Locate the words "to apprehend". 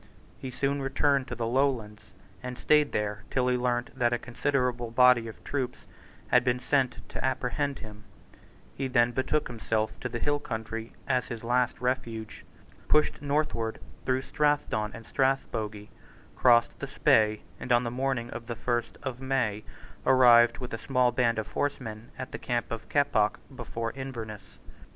7.09-7.77